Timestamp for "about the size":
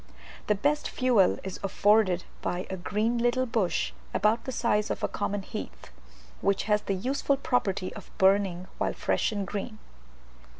4.15-4.89